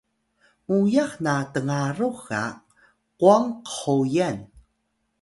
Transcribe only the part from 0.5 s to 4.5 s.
muyax na tngarux ga qwang khoyan